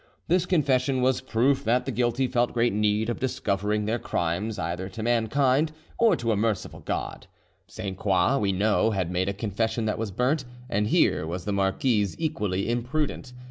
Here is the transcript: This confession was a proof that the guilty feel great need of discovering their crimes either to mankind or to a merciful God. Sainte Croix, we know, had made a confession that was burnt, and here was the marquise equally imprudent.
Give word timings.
This 0.27 0.47
confession 0.47 1.01
was 1.03 1.19
a 1.19 1.23
proof 1.23 1.63
that 1.63 1.85
the 1.85 1.91
guilty 1.91 2.25
feel 2.27 2.47
great 2.47 2.73
need 2.73 3.07
of 3.07 3.19
discovering 3.19 3.85
their 3.85 3.99
crimes 3.99 4.57
either 4.57 4.89
to 4.89 5.03
mankind 5.03 5.71
or 5.99 6.15
to 6.15 6.31
a 6.31 6.35
merciful 6.35 6.79
God. 6.79 7.27
Sainte 7.67 7.99
Croix, 7.99 8.39
we 8.39 8.51
know, 8.51 8.89
had 8.89 9.11
made 9.11 9.29
a 9.29 9.33
confession 9.33 9.85
that 9.85 9.99
was 9.99 10.09
burnt, 10.09 10.43
and 10.71 10.87
here 10.87 11.27
was 11.27 11.45
the 11.45 11.53
marquise 11.53 12.15
equally 12.17 12.67
imprudent. 12.67 13.31